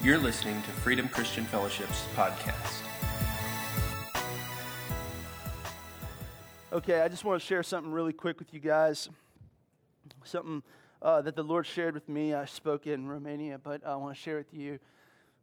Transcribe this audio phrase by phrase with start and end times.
[0.00, 2.82] You're listening to Freedom Christian Fellowship's podcast.
[6.72, 9.08] Okay, I just want to share something really quick with you guys.
[10.22, 10.62] Something
[11.02, 12.32] uh, that the Lord shared with me.
[12.32, 14.78] I spoke in Romania, but I want to share with you.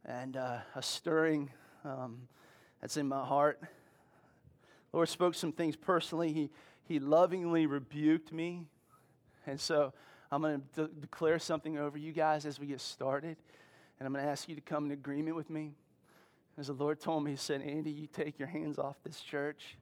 [0.06, 1.50] And uh, a stirring
[1.84, 2.26] um,
[2.80, 3.60] that's in my heart.
[3.60, 6.32] The Lord spoke some things personally.
[6.32, 6.50] He,
[6.88, 8.62] he lovingly rebuked me.
[9.46, 9.92] And so
[10.32, 13.36] I'm going to de- declare something over you guys as we get started.
[13.98, 15.72] And I'm going to ask you to come in agreement with me.
[16.58, 19.76] As the Lord told me, He said, Andy, you take your hands off this church.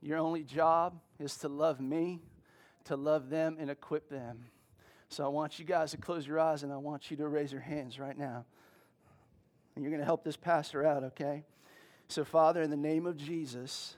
[0.00, 2.20] Your only job is to love me,
[2.84, 4.46] to love them, and equip them.
[5.08, 7.52] So I want you guys to close your eyes and I want you to raise
[7.52, 8.44] your hands right now.
[9.74, 11.44] And you're going to help this pastor out, okay?
[12.08, 13.96] So, Father, in the name of Jesus,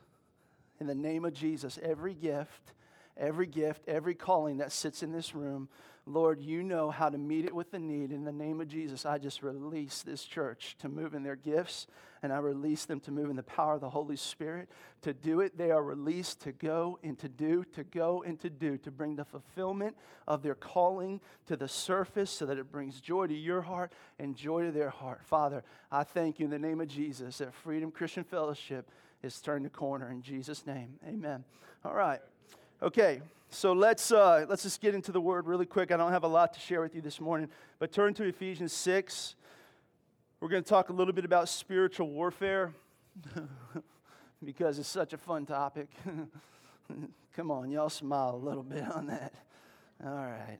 [0.81, 2.73] in the name of Jesus, every gift,
[3.17, 5.69] every gift, every calling that sits in this room,
[6.07, 8.13] Lord, you know how to meet it with the need.
[8.13, 11.87] In the name of Jesus, I just release this church to move in their gifts,
[12.23, 14.69] and I release them to move in the power of the Holy Spirit.
[15.03, 18.51] To do it, they are released to go and to do, to go and to
[18.51, 19.97] do, to bring the fulfillment
[20.29, 24.37] of their calling to the surface so that it brings joy to your heart and
[24.37, 25.23] joy to their heart.
[25.25, 28.91] Father, I thank you in the name of Jesus that Freedom Christian Fellowship
[29.23, 30.99] is turned the corner in Jesus' name.
[31.09, 31.45] Amen.
[31.83, 32.21] All right.
[32.83, 35.93] Okay, so let's, uh, let's just get into the word really quick.
[35.93, 38.73] I don't have a lot to share with you this morning, but turn to Ephesians
[38.73, 39.37] 6.
[40.41, 42.75] We're going to talk a little bit about spiritual warfare
[44.45, 45.89] because it's such a fun topic.
[47.37, 49.33] Come on, y'all smile a little bit on that.
[50.05, 50.59] All right.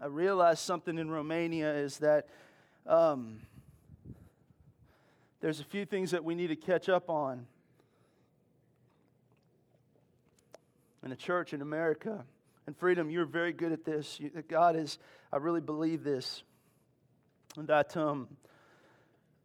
[0.00, 2.26] I realized something in Romania is that
[2.86, 3.40] um,
[5.40, 7.46] there's a few things that we need to catch up on
[11.02, 12.24] in the church in America.
[12.66, 14.20] And freedom, you're very good at this.
[14.20, 14.98] You, God is,
[15.32, 16.42] I really believe this,
[17.56, 18.28] that, um,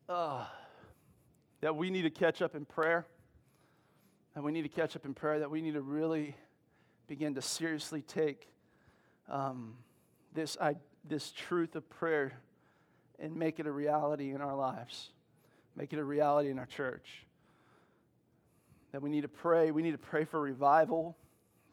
[0.10, 0.46] uh,
[1.62, 3.06] that we need to catch up in prayer.
[4.36, 6.36] And we need to catch up in prayer, that we need to really
[7.08, 8.48] begin to seriously take
[9.30, 9.76] um,
[10.34, 10.76] this, I,
[11.08, 12.34] this truth of prayer
[13.20, 15.12] and make it a reality in our lives,
[15.76, 17.26] make it a reality in our church.
[18.92, 21.16] That we need to pray, we need to pray for revival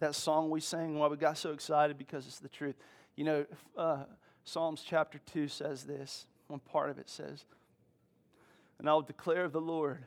[0.00, 2.74] that song we sang, why we got so excited because it's the truth.
[3.16, 3.46] You know,
[3.76, 4.04] uh,
[4.44, 6.26] Psalms chapter 2 says this.
[6.48, 7.44] One part of it says,
[8.78, 10.04] And I'll declare of the Lord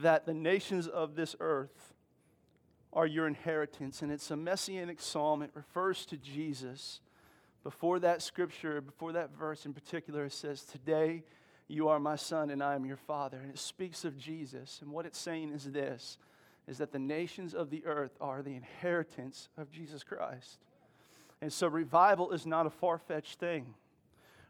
[0.00, 1.92] that the nations of this earth
[2.92, 4.02] are your inheritance.
[4.02, 7.00] And it's a messianic psalm, it refers to Jesus.
[7.64, 11.24] Before that scripture, before that verse in particular, it says, Today
[11.68, 13.38] you are my son and I am your father.
[13.38, 14.80] And it speaks of Jesus.
[14.82, 16.18] And what it's saying is this
[16.66, 20.58] is that the nations of the earth are the inheritance of Jesus Christ.
[21.40, 23.74] And so revival is not a far fetched thing.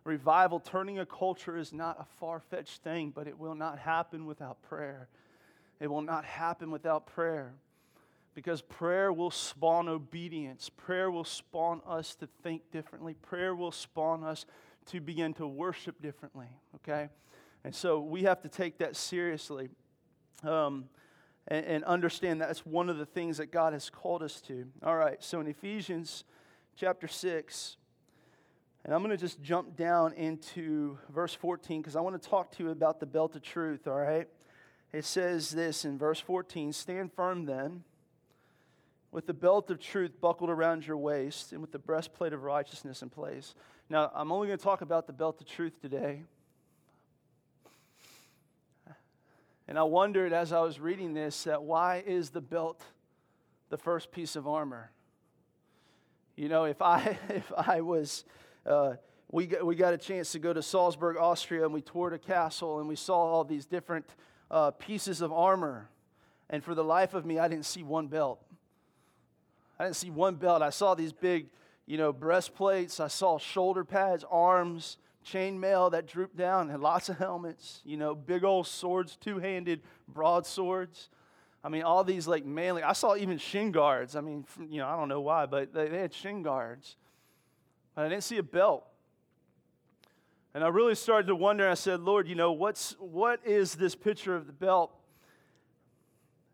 [0.05, 4.27] Revival, turning a culture, is not a far fetched thing, but it will not happen
[4.27, 5.09] without prayer.
[5.81, 7.55] It will not happen without prayer
[8.35, 10.71] because prayer will spawn obedience.
[10.71, 13.15] Prayer will spawn us to think differently.
[13.15, 14.45] Prayer will spawn us
[14.87, 17.09] to begin to worship differently, okay?
[17.65, 19.69] And so we have to take that seriously.
[20.43, 20.87] Um,
[21.49, 24.67] and, and understand that's one of the things that God has called us to.
[24.83, 26.25] All right, so in Ephesians
[26.77, 27.77] chapter 6,
[28.85, 32.51] and I'm going to just jump down into verse 14 because I want to talk
[32.57, 34.29] to you about the belt of truth, all right?
[34.93, 37.85] It says this in verse 14 Stand firm then,
[39.11, 43.03] with the belt of truth buckled around your waist, and with the breastplate of righteousness
[43.03, 43.55] in place.
[43.89, 46.23] Now, I'm only going to talk about the belt of truth today.
[49.73, 52.83] And I wondered as I was reading this that why is the belt
[53.71, 54.91] the first piece of armor?
[56.37, 58.25] You know, if I if I was
[58.67, 58.97] uh,
[59.31, 62.19] we got, we got a chance to go to Salzburg, Austria, and we toured a
[62.19, 64.05] castle and we saw all these different
[64.51, 65.89] uh, pieces of armor.
[66.51, 68.45] And for the life of me, I didn't see one belt.
[69.79, 70.61] I didn't see one belt.
[70.61, 71.47] I saw these big,
[71.87, 73.01] you know, breastplates.
[73.01, 78.15] I saw shoulder pads, arms, chainmail that drooped down, and lots of helmets, you know,
[78.15, 81.09] big old swords, two handed broadswords.
[81.65, 82.83] I mean, all these like manly.
[82.83, 84.17] I saw even shin guards.
[84.17, 86.97] I mean, you know, I don't know why, but they, they had shin guards.
[87.95, 88.85] But I didn't see a belt.
[90.55, 91.69] And I really started to wonder.
[91.69, 94.93] I said, Lord, you know, what's, what is this picture of the belt?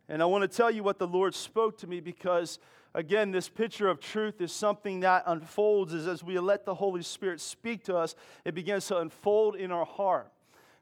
[0.08, 2.58] And I want to tell you what the Lord spoke to me because
[2.94, 7.40] again, this picture of truth is something that unfolds as, we let the Holy Spirit
[7.40, 8.14] speak to us,
[8.44, 10.32] it begins to unfold in our heart.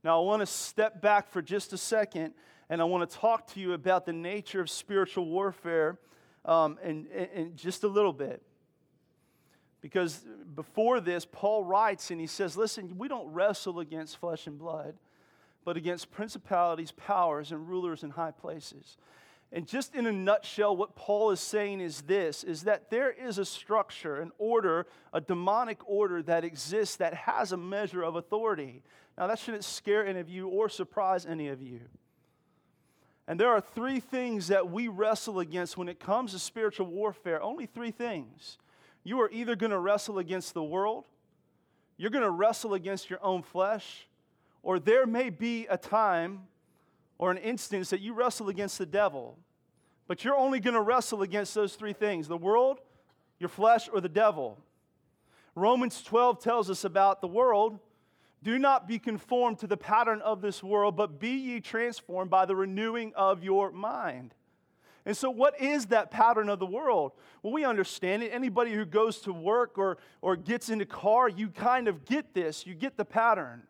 [0.05, 2.35] Now, I want to step back for just a second
[2.69, 5.99] and I want to talk to you about the nature of spiritual warfare
[6.45, 8.43] um, in, in just a little bit.
[9.81, 10.25] Because
[10.55, 14.95] before this, Paul writes and he says, Listen, we don't wrestle against flesh and blood,
[15.65, 18.97] but against principalities, powers, and rulers in high places.
[19.53, 23.39] And just in a nutshell, what Paul is saying is this is that there is
[23.39, 28.83] a structure, an order, a demonic order that exists that has a measure of authority.
[29.17, 31.81] Now, that shouldn't scare any of you or surprise any of you.
[33.29, 37.43] And there are three things that we wrestle against when it comes to spiritual warfare.
[37.43, 38.59] Only three things.
[39.03, 41.05] You are either going to wrestle against the world,
[41.97, 44.07] you're going to wrestle against your own flesh,
[44.63, 46.43] or there may be a time
[47.19, 49.39] or an instance that you wrestle against the devil.
[50.09, 52.81] But you're only going to wrestle against those three things the world,
[53.39, 54.59] your flesh, or the devil.
[55.55, 57.79] Romans 12 tells us about the world.
[58.43, 62.45] Do not be conformed to the pattern of this world, but be ye transformed by
[62.45, 64.35] the renewing of your mind.
[65.07, 67.13] And so, what is that pattern of the world?
[67.43, 68.31] Well, we understand it.
[68.33, 72.35] Anybody who goes to work or, or gets in a car, you kind of get
[72.35, 72.67] this.
[72.67, 73.63] You get the pattern.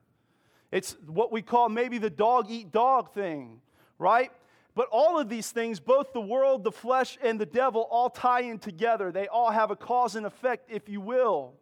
[0.77, 3.63] It's what we call maybe the dog eat dog thing,
[3.99, 4.31] right?
[4.75, 8.43] But all of these things, both the world, the flesh, and the devil, all tie
[8.43, 9.11] in together.
[9.11, 11.55] They all have a cause and effect, if you will.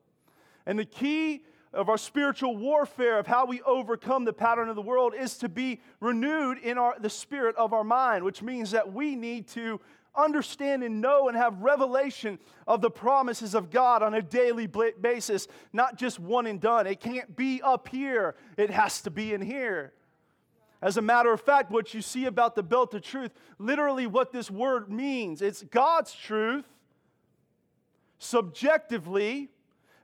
[0.67, 4.83] And the key of our spiritual warfare, of how we overcome the pattern of the
[4.83, 8.93] world, is to be renewed in our, the spirit of our mind, which means that
[8.93, 9.81] we need to
[10.17, 15.49] understand and know and have revelation of the promises of God on a daily basis,
[15.73, 16.87] not just one and done.
[16.87, 19.93] It can't be up here, it has to be in here.
[20.83, 24.33] As a matter of fact, what you see about the belt of truth, literally what
[24.33, 26.67] this word means, it's God's truth
[28.19, 29.49] subjectively,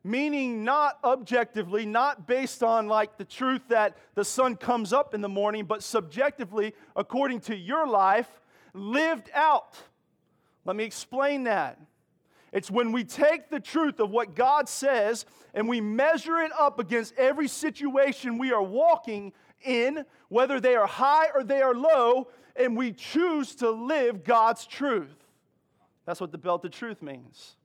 [0.03, 5.21] meaning not objectively, not based on like the truth that the sun comes up in
[5.21, 8.41] the morning, but subjectively according to your life
[8.73, 9.79] lived out.
[10.65, 11.79] Let me explain that.
[12.53, 15.25] It's when we take the truth of what God says
[15.55, 20.87] and we measure it up against every situation we are walking in, whether they are
[20.87, 25.15] high or they are low, and we choose to live God's truth.
[26.07, 27.57] That's what the belt of truth means.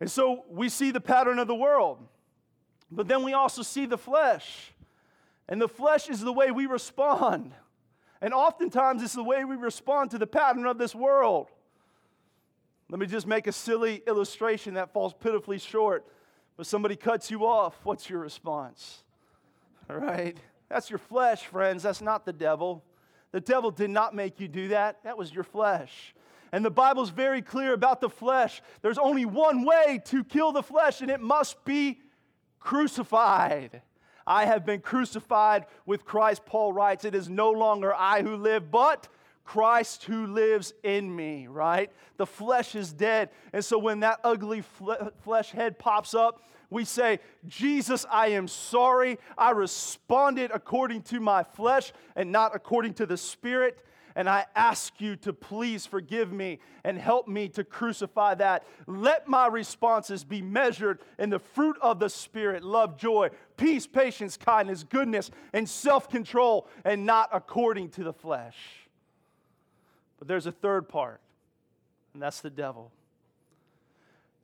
[0.00, 2.06] And so we see the pattern of the world,
[2.90, 4.72] but then we also see the flesh.
[5.48, 7.52] And the flesh is the way we respond.
[8.22, 11.48] And oftentimes it's the way we respond to the pattern of this world.
[12.88, 16.06] Let me just make a silly illustration that falls pitifully short.
[16.56, 19.02] But somebody cuts you off, what's your response?
[19.90, 20.36] All right?
[20.68, 21.82] That's your flesh, friends.
[21.82, 22.84] That's not the devil.
[23.32, 25.02] The devil did not make you do that.
[25.02, 26.14] That was your flesh.
[26.52, 28.62] And the Bible's very clear about the flesh.
[28.82, 31.98] There's only one way to kill the flesh, and it must be
[32.60, 33.82] crucified.
[34.26, 37.04] I have been crucified with Christ, Paul writes.
[37.04, 39.08] It is no longer I who live, but
[39.44, 41.90] Christ who lives in me, right?
[42.16, 43.30] The flesh is dead.
[43.52, 44.62] And so when that ugly
[45.22, 49.18] flesh head pops up, we say, Jesus, I am sorry.
[49.36, 53.84] I responded according to my flesh and not according to the Spirit.
[54.14, 58.64] And I ask you to please forgive me and help me to crucify that.
[58.86, 64.36] Let my responses be measured in the fruit of the Spirit love, joy, peace, patience,
[64.36, 68.56] kindness, goodness, and self control, and not according to the flesh.
[70.18, 71.20] But there's a third part,
[72.12, 72.92] and that's the devil.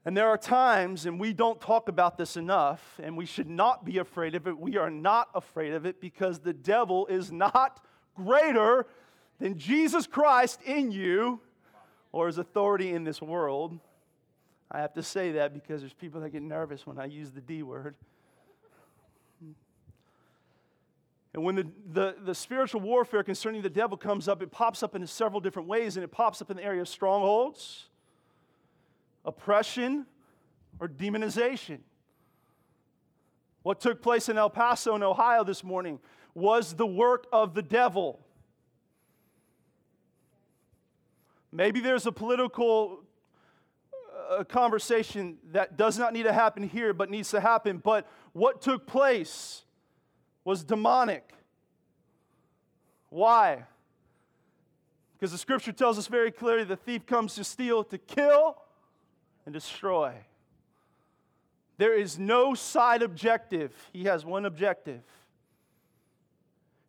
[0.04, 3.84] And there are times, and we don't talk about this enough, and we should not
[3.84, 4.58] be afraid of it.
[4.58, 7.84] We are not afraid of it because the devil is not
[8.16, 8.86] greater
[9.38, 11.40] than Jesus Christ in you
[12.12, 13.78] or his authority in this world.
[14.70, 17.40] I have to say that because there's people that get nervous when I use the
[17.40, 17.94] D word.
[21.34, 24.96] And when the, the, the, spiritual warfare concerning the devil comes up, it pops up
[24.96, 27.86] in several different ways, and it pops up in the area of strongholds,
[29.24, 30.06] oppression,
[30.80, 31.78] or demonization.
[33.62, 36.00] What took place in El Paso, in Ohio this morning
[36.34, 38.18] was the work of the devil.
[41.50, 43.00] Maybe there's a political
[44.30, 47.78] uh, conversation that does not need to happen here, but needs to happen.
[47.78, 49.64] But what took place?
[50.48, 51.34] was demonic.
[53.10, 53.64] Why?
[55.12, 58.56] Because the scripture tells us very clearly the thief comes to steal, to kill,
[59.44, 60.14] and destroy.
[61.76, 65.02] There is no side objective, he has one objective.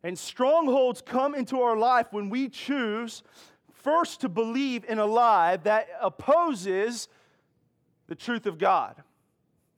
[0.04, 3.24] And strongholds come into our life when we choose
[3.84, 7.08] first to believe in a lie that opposes
[8.08, 8.96] the truth of God.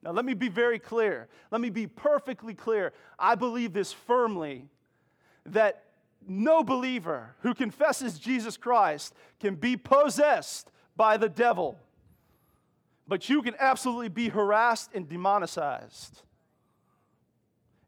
[0.03, 1.27] Now, let me be very clear.
[1.51, 2.93] Let me be perfectly clear.
[3.19, 4.69] I believe this firmly
[5.45, 5.83] that
[6.27, 11.77] no believer who confesses Jesus Christ can be possessed by the devil.
[13.07, 16.21] but you can absolutely be harassed and demonicized.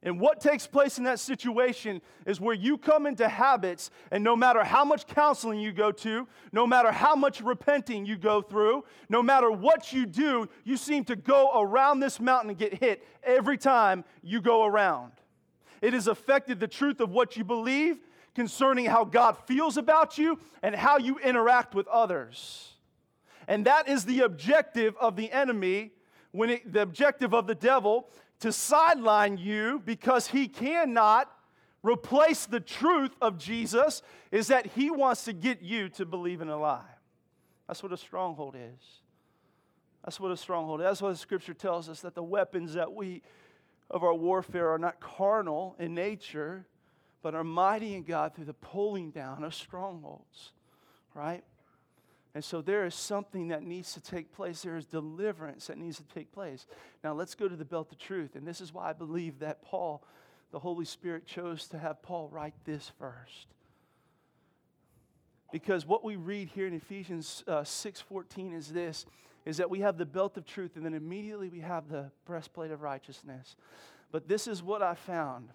[0.05, 4.35] And what takes place in that situation is where you come into habits, and no
[4.35, 8.83] matter how much counseling you go to, no matter how much repenting you go through,
[9.07, 13.07] no matter what you do, you seem to go around this mountain and get hit
[13.23, 15.13] every time you go around.
[15.81, 17.97] It has affected the truth of what you believe
[18.35, 22.73] concerning how God feels about you and how you interact with others.
[23.47, 25.91] And that is the objective of the enemy,
[26.31, 28.09] when it, the objective of the devil
[28.43, 31.31] to sideline you because he cannot
[31.81, 34.01] replace the truth of Jesus
[34.33, 36.81] is that he wants to get you to believe in a lie.
[37.69, 38.99] That's what a stronghold is.
[40.03, 40.85] That's what a stronghold is.
[40.87, 43.21] That's what the scripture tells us that the weapons that we
[43.89, 46.65] of our warfare are not carnal in nature,
[47.21, 50.51] but are mighty in God through the pulling down of strongholds,
[51.13, 51.45] right?
[52.35, 54.63] And so there is something that needs to take place.
[54.63, 56.65] There is deliverance that needs to take place.
[57.03, 58.35] Now let's go to the belt of truth.
[58.35, 60.03] And this is why I believe that Paul,
[60.51, 63.47] the Holy Spirit, chose to have Paul write this first.
[65.51, 69.05] Because what we read here in Ephesians uh, 6:14 is this
[69.45, 72.71] is that we have the belt of truth and then immediately we have the breastplate
[72.71, 73.55] of righteousness.
[74.09, 75.49] But this is what I found.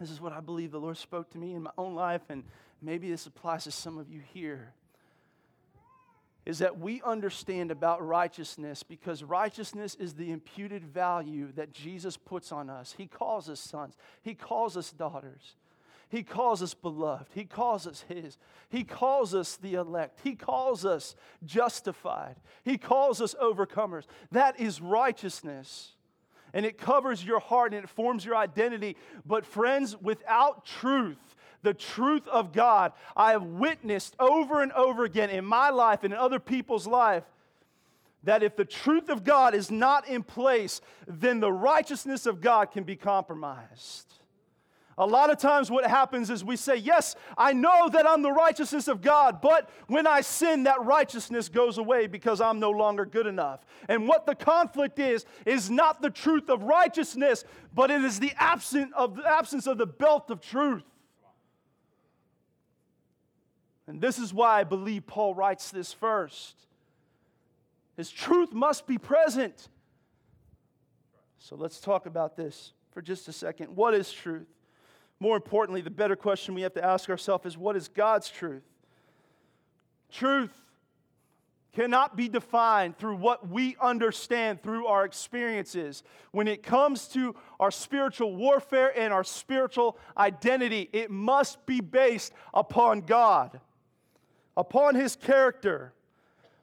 [0.00, 2.44] This is what I believe the Lord spoke to me in my own life and
[2.82, 4.74] maybe this applies to some of you here
[6.46, 12.52] is that we understand about righteousness because righteousness is the imputed value that Jesus puts
[12.52, 12.94] on us.
[12.96, 15.56] He calls us sons, He calls us daughters.
[16.08, 17.26] He calls us beloved.
[17.34, 18.38] He calls us His.
[18.68, 20.20] He calls us the elect.
[20.22, 22.36] He calls us justified.
[22.64, 24.04] He calls us overcomers.
[24.30, 25.96] That is righteousness.
[26.54, 28.96] And it covers your heart and it forms your identity.
[29.26, 35.30] But, friends, without truth, the truth of God, I have witnessed over and over again
[35.30, 37.24] in my life and in other people's life
[38.26, 42.72] that if the truth of God is not in place, then the righteousness of God
[42.72, 44.12] can be compromised.
[44.98, 48.32] A lot of times, what happens is we say, Yes, I know that I'm the
[48.32, 53.04] righteousness of God, but when I sin, that righteousness goes away because I'm no longer
[53.04, 53.60] good enough.
[53.90, 57.44] And what the conflict is, is not the truth of righteousness,
[57.74, 60.82] but it is the absence of the absence of the belt of truth.
[63.88, 66.56] And this is why I believe Paul writes this first.
[67.96, 69.68] His truth must be present.
[71.38, 73.76] So let's talk about this for just a second.
[73.76, 74.48] What is truth?
[75.20, 78.64] More importantly, the better question we have to ask ourselves is what is God's truth?
[80.12, 80.52] Truth
[81.72, 86.02] cannot be defined through what we understand through our experiences.
[86.32, 92.32] When it comes to our spiritual warfare and our spiritual identity, it must be based
[92.52, 93.60] upon God
[94.56, 95.92] upon his character,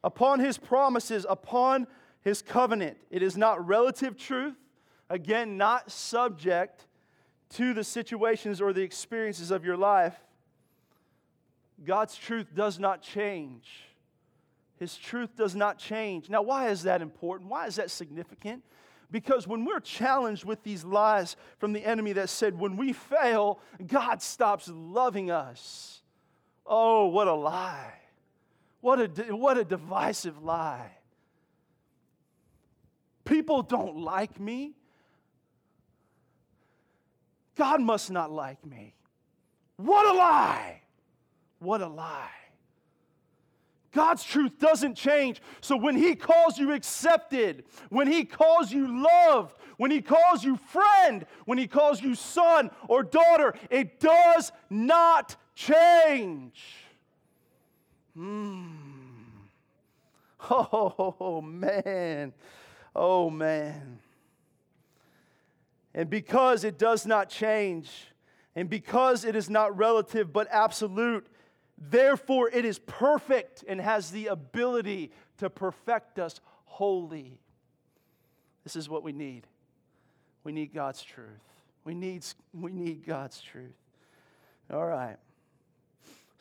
[0.04, 1.88] upon his promises, upon
[2.22, 2.98] his covenant.
[3.12, 4.56] It is not relative truth,
[5.10, 6.88] again, not subject
[7.52, 10.16] to the situations or the experiences of your life.
[11.86, 13.84] God's truth does not change.
[14.80, 16.30] His truth does not change.
[16.30, 17.50] Now, why is that important?
[17.50, 18.64] Why is that significant?
[19.12, 23.60] Because when we're challenged with these lies from the enemy that said, when we fail,
[23.86, 26.03] God stops loving us
[26.66, 27.94] Oh, what a lie.
[28.82, 30.92] What a, what a divisive lie.
[33.26, 34.74] People don't like me.
[37.56, 38.94] God must not like me.
[39.78, 40.82] What a lie.
[41.60, 42.30] What a lie.
[43.94, 45.42] God's truth doesn't change.
[45.62, 50.58] So when He calls you accepted, when He calls you loved, when He calls you
[50.58, 56.62] friend, when He calls you son or daughter, it does not change.
[58.16, 58.68] Hmm.
[60.46, 62.34] Oh, man.
[62.94, 64.00] Oh, man.
[65.94, 67.90] And because it does not change,
[68.56, 71.26] and because it is not relative but absolute,
[71.78, 77.40] therefore it is perfect and has the ability to perfect us wholly.
[78.64, 79.48] This is what we need.
[80.44, 81.28] We need God's truth.
[81.84, 83.76] We need, we need God's truth.
[84.72, 85.18] All right.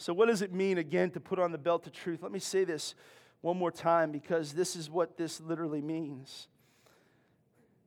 [0.02, 2.24] So, what does it mean again to put on the belt of truth?
[2.24, 2.96] Let me say this
[3.40, 6.48] one more time because this is what this literally means.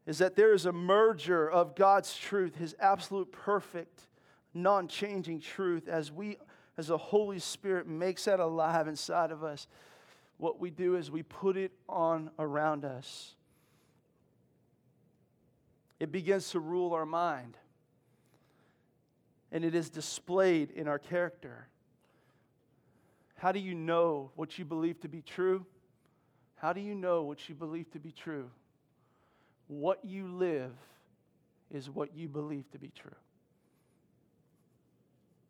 [0.06, 4.04] Is that there is a merger of God's truth, His absolute perfect,
[4.54, 6.38] non changing truth, as we,
[6.78, 9.68] as the Holy Spirit makes that alive inside of us.
[10.38, 13.36] What we do is we put it on around us.
[16.00, 17.58] It begins to rule our mind,
[19.52, 21.68] and it is displayed in our character.
[23.36, 25.66] How do you know what you believe to be true?
[26.56, 28.50] How do you know what you believe to be true?
[29.68, 30.72] What you live
[31.72, 33.16] is what you believe to be true.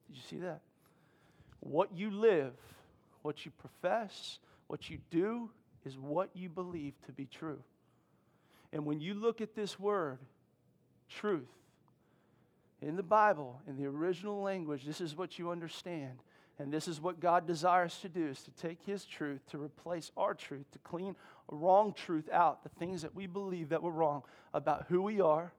[0.08, 0.62] Did you see that?
[1.60, 2.54] What you live,
[3.22, 5.50] what you profess, what you do
[5.86, 7.62] is what you believe to be true.
[8.74, 10.20] And when you look at this word,
[11.10, 11.48] truth,
[12.82, 16.20] in the Bible, in the original language, this is what you understand.
[16.58, 20.12] And this is what God desires to do is to take his truth to replace
[20.16, 21.16] our truth, to clean
[21.50, 25.52] wrong truth out, the things that we believe that were wrong about who we are,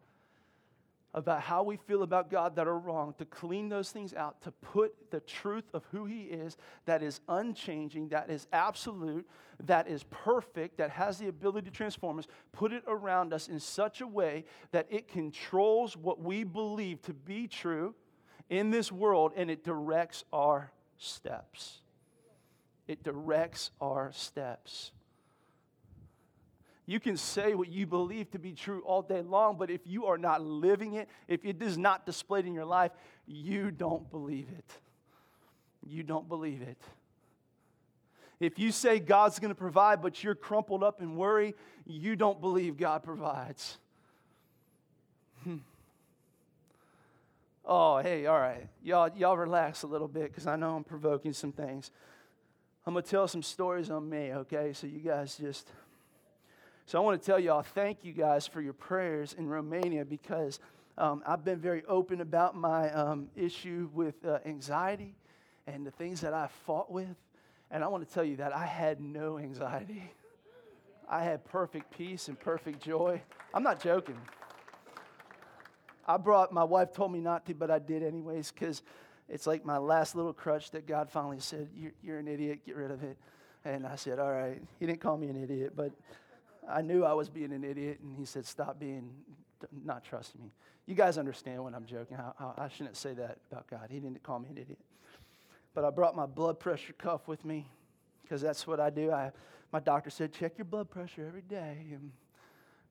[1.13, 4.51] about how we feel about God that are wrong, to clean those things out, to
[4.51, 9.27] put the truth of who He is that is unchanging, that is absolute,
[9.65, 13.61] that is perfect, that has the ability to transform us, put it around us in
[13.61, 17.95] such a way that it controls what we believe to be true
[18.51, 21.79] in this world and it directs our steps.
[22.87, 24.93] It directs our steps.
[26.87, 30.07] You can say what you believe to be true all day long, but if you
[30.07, 32.93] are not living it, if it is not displayed in your life,
[33.27, 34.73] you don't believe it.
[35.85, 36.79] You don't believe it.
[38.39, 41.55] If you say God's going to provide, but you're crumpled up in worry,
[41.87, 43.79] you don't believe God provides.
[45.43, 45.57] Hmm.
[47.69, 48.69] Oh, hey, all right.
[48.85, 51.91] Y'all, y'all relax a little bit because I know I'm provoking some things.
[52.87, 54.73] I'm going to tell some stories on me, okay?
[54.73, 55.69] So you guys just.
[56.85, 60.61] So I want to tell y'all, thank you guys for your prayers in Romania because
[60.97, 65.17] um, I've been very open about my um, issue with uh, anxiety
[65.67, 67.17] and the things that I fought with.
[67.73, 70.13] And I want to tell you that I had no anxiety.
[71.09, 73.21] I had perfect peace and perfect joy.
[73.53, 74.19] I'm not joking.
[76.07, 78.83] I brought, my wife told me not to, but I did anyways because
[79.29, 82.77] it's like my last little crutch that God finally said, you're, you're an idiot, get
[82.77, 83.17] rid of it.
[83.67, 84.63] And I said, All right.
[84.79, 85.91] He didn't call me an idiot, but
[86.69, 89.11] I knew I was being an idiot, and he said, Stop being,
[89.85, 90.53] not trusting me.
[90.87, 92.17] You guys understand when I'm joking.
[92.17, 93.89] I, I, shouldn't say that about God.
[93.91, 94.79] He didn't call me an idiot.
[95.75, 97.67] But I brought my blood pressure cuff with me
[98.23, 99.11] because that's what I do.
[99.11, 99.33] I,
[99.73, 101.87] my doctor said, Check your blood pressure every day.
[101.91, 102.13] And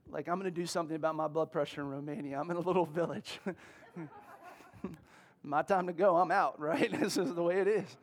[0.09, 2.39] like, I'm going to do something about my blood pressure in Romania.
[2.39, 3.39] I'm in a little village.
[5.43, 6.91] my time to go, I'm out, right?
[6.99, 7.97] this is the way it is.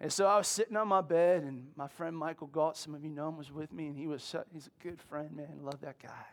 [0.00, 3.04] And so I was sitting on my bed, and my friend Michael Galt, some of
[3.04, 5.58] you know him, was with me, and he was he's a good friend, man.
[5.62, 6.24] Love that guy.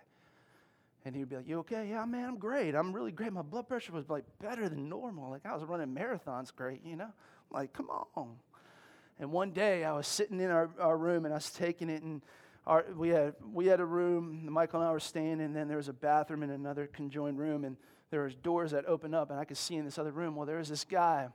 [1.03, 1.89] And he'd be like, "You okay?
[1.89, 2.75] Yeah, man, I'm great.
[2.75, 3.33] I'm really great.
[3.33, 5.29] My blood pressure was like better than normal.
[5.29, 7.11] Like I was running marathons, great, you know.
[7.51, 8.35] Like, come on.
[9.19, 12.03] And one day I was sitting in our, our room, and I was taking it,
[12.03, 12.21] and
[12.67, 14.47] our, we had we had a room.
[14.51, 17.63] Michael and I were staying, and then there was a bathroom in another conjoined room,
[17.63, 17.77] and
[18.11, 20.35] there was doors that opened up, and I could see in this other room.
[20.35, 21.29] Well, there was this guy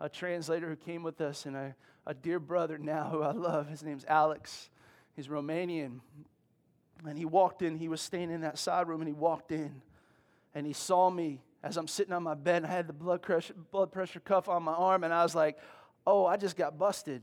[0.00, 1.74] a translator who came with us and a,
[2.06, 3.68] a dear brother now who I love.
[3.68, 4.68] His name's Alex.
[5.14, 6.00] He's Romanian.
[7.06, 9.82] And he walked in, he was staying in that side room, and he walked in
[10.54, 12.58] and he saw me as I'm sitting on my bed.
[12.58, 15.34] And I had the blood pressure, blood pressure cuff on my arm, and I was
[15.34, 15.58] like,
[16.06, 17.22] oh, I just got busted.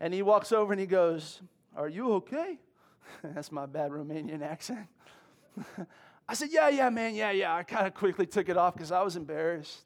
[0.00, 1.40] And he walks over and he goes,
[1.78, 2.58] Are you okay?
[3.22, 4.86] That's my bad Romanian accent.
[6.28, 7.54] I said, Yeah, yeah, man, yeah, yeah.
[7.54, 9.84] I kind of quickly took it off because I was embarrassed.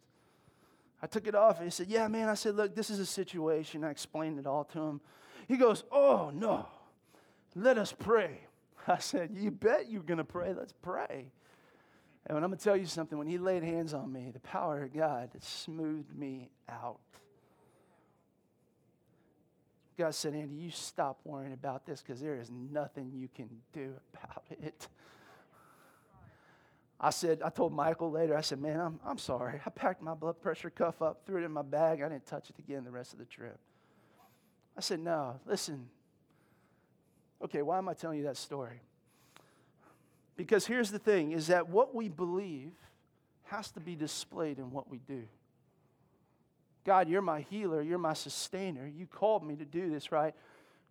[1.02, 2.30] I took it off and he said, Yeah, man.
[2.30, 3.84] I said, Look, this is a situation.
[3.84, 5.00] I explained it all to him.
[5.46, 6.66] He goes, Oh, no.
[7.54, 8.40] Let us pray.
[8.88, 10.54] I said, You bet you're going to pray.
[10.54, 11.26] Let's pray.
[12.26, 13.18] And I'm going to tell you something.
[13.18, 17.00] When he laid hands on me, the power of God smoothed me out.
[20.02, 23.94] God said, Andy, you stop worrying about this because there is nothing you can do
[24.14, 24.88] about it.
[26.98, 29.60] I said, I told Michael later, I said, man, I'm, I'm sorry.
[29.64, 32.02] I packed my blood pressure cuff up, threw it in my bag.
[32.02, 33.60] I didn't touch it again the rest of the trip.
[34.76, 35.88] I said, no, listen.
[37.40, 38.80] Okay, why am I telling you that story?
[40.36, 42.72] Because here's the thing is that what we believe
[43.44, 45.22] has to be displayed in what we do.
[46.84, 48.86] God, you're my healer, you're my sustainer.
[48.86, 50.34] You called me to do this, right?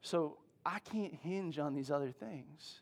[0.02, 2.82] So I can't hinge on these other things.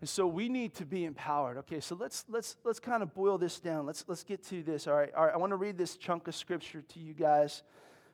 [0.00, 1.58] And so we need to be empowered.
[1.58, 3.84] Okay, so let's let's let's kind of boil this down.
[3.84, 4.86] Let's let's get to this.
[4.86, 5.34] All right, all right.
[5.34, 7.62] I want to read this chunk of scripture to you guys.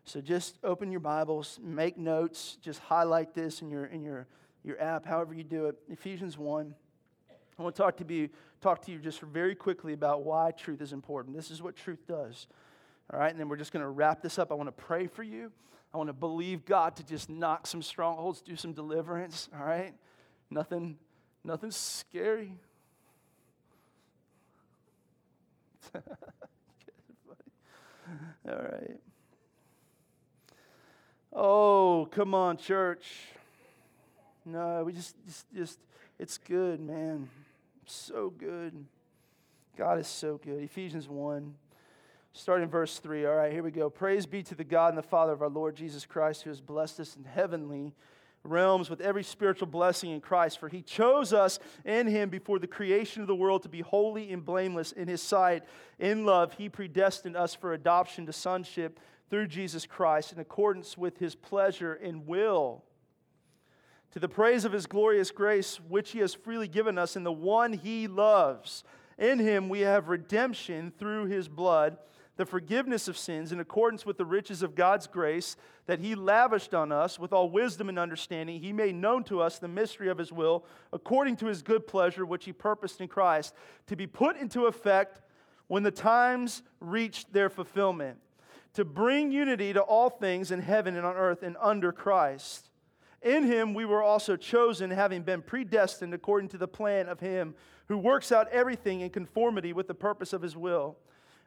[0.05, 4.27] So just open your Bibles, make notes, just highlight this in your in your
[4.65, 5.77] your app, however you do it.
[5.89, 6.75] Ephesians one.
[7.59, 10.83] I want to talk to you talk to you just very quickly about why truth
[10.83, 11.37] is important.
[11.37, 12.49] This is what truth does.
[13.13, 14.51] All right, and then we're just going to wrap this up.
[14.51, 15.53] I want to pray for you.
[15.95, 19.49] I want to believe God to just knock some strongholds, do some deliverance.
[19.57, 19.95] All right,
[20.51, 20.99] nothing
[21.47, 22.53] Nothing scary.
[25.95, 26.03] All
[28.45, 28.99] right.
[31.33, 33.07] Oh, come on, church.
[34.45, 35.79] No, we just, just, just,
[36.19, 37.29] it's good, man.
[37.85, 38.75] So good.
[39.77, 40.65] God is so good.
[40.65, 41.55] Ephesians 1,
[42.37, 43.25] starting verse 3.
[43.25, 43.89] All right, here we go.
[43.89, 46.61] Praise be to the God and the Father of our Lord Jesus Christ, who has
[46.61, 47.95] blessed us in heavenly
[48.45, 50.61] realms with every spiritual blessing in Christ.
[50.61, 54.31] For he chose us in him before the creation of the world to be holy
[54.33, 55.65] and blameless in his sight.
[55.99, 61.19] In love, he predestined us for adoption to sonship through Jesus Christ in accordance with
[61.19, 62.85] his pleasure and will.
[64.13, 67.33] To the praise of his glorious grace, which he has freely given us in the
[67.33, 68.85] one he loves.
[69.19, 71.97] In him we have redemption through his blood,
[72.37, 76.75] the forgiveness of sins in accordance with the riches of God's grace that he lavished
[76.75, 78.61] on us with all wisdom and understanding.
[78.61, 82.27] He made known to us the mystery of his will according to his good pleasure,
[82.27, 83.55] which he purposed in Christ,
[83.87, 85.23] to be put into effect
[85.69, 88.19] when the times reached their fulfillment,
[88.75, 92.71] to bring unity to all things in heaven and on earth and under Christ.
[93.23, 97.55] In him we were also chosen, having been predestined according to the plan of him
[97.89, 100.97] who works out everything in conformity with the purpose of his will,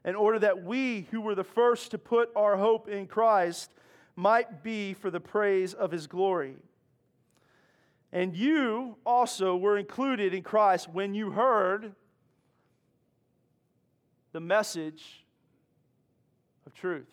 [0.05, 3.71] in order that we, who were the first to put our hope in Christ,
[4.15, 6.55] might be for the praise of his glory.
[8.11, 11.93] And you also were included in Christ when you heard
[14.31, 15.25] the message
[16.65, 17.07] of truth.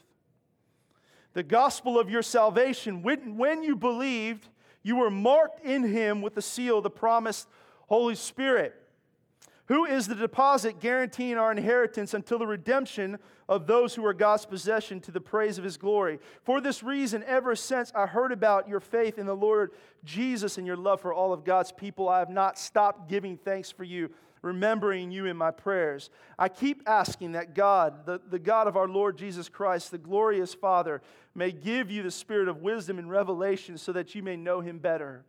[1.34, 3.02] The gospel of your salvation.
[3.02, 4.48] When, when you believed,
[4.82, 7.48] you were marked in him with the seal, of the promised
[7.88, 8.74] Holy Spirit
[9.68, 14.46] who is the deposit guaranteeing our inheritance until the redemption of those who are God's
[14.46, 16.18] possession to the praise of his glory.
[16.44, 19.72] For this reason, ever since I heard about your faith in the Lord
[20.04, 23.70] Jesus and your love for all of God's people, I have not stopped giving thanks
[23.70, 24.10] for you,
[24.42, 26.10] remembering you in my prayers.
[26.38, 30.54] I keep asking that God, the, the God of our Lord Jesus Christ, the glorious
[30.54, 31.02] Father,
[31.34, 34.78] may give you the spirit of wisdom and revelation so that you may know him
[34.78, 35.24] better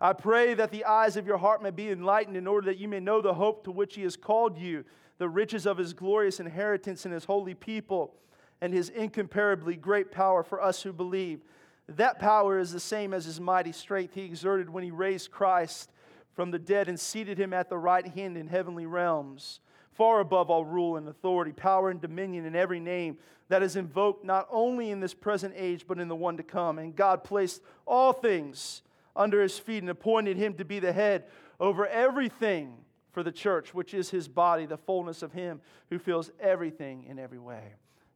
[0.00, 2.88] I pray that the eyes of your heart may be enlightened in order that you
[2.88, 4.84] may know the hope to which He has called you,
[5.18, 8.14] the riches of His glorious inheritance in His holy people,
[8.60, 11.40] and His incomparably great power for us who believe.
[11.88, 15.90] That power is the same as His mighty strength He exerted when He raised Christ
[16.34, 19.60] from the dead and seated Him at the right hand in heavenly realms,
[19.92, 23.16] far above all rule and authority, power and dominion in every name
[23.48, 26.78] that is invoked not only in this present age but in the one to come.
[26.78, 28.82] And God placed all things
[29.16, 31.24] under his feet and appointed him to be the head
[31.58, 32.74] over everything
[33.12, 37.18] for the church, which is his body, the fullness of him who fills everything in
[37.18, 37.72] every way.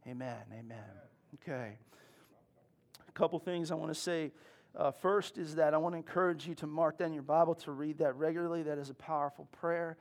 [0.07, 0.37] Amen.
[0.53, 0.79] Amen.
[1.37, 1.79] Okay.
[3.09, 4.33] A couple things I want to say.
[4.77, 7.73] Uh, first is that I want to encourage you to mark down your Bible to
[7.73, 8.63] read that regularly.
[8.63, 9.97] That is a powerful prayer.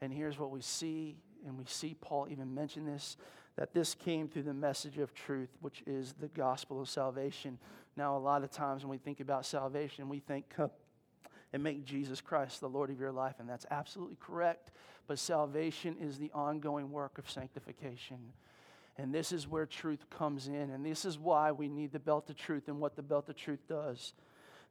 [0.00, 3.16] And here's what we see, and we see Paul even mention this
[3.56, 7.58] that this came through the message of truth, which is the gospel of salvation.
[7.96, 10.52] Now, a lot of times when we think about salvation, we think,
[11.52, 14.72] and make Jesus Christ the Lord of your life, and that's absolutely correct.
[15.06, 18.18] But salvation is the ongoing work of sanctification.
[18.96, 22.30] And this is where truth comes in, and this is why we need the belt
[22.30, 24.14] of truth and what the belt of truth does.